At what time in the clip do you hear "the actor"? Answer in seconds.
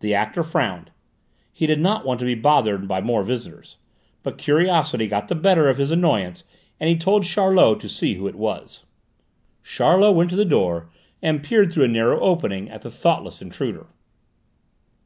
0.00-0.42